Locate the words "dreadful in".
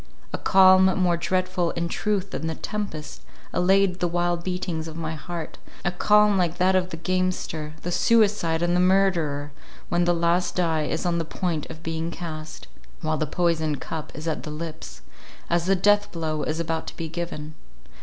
1.15-1.87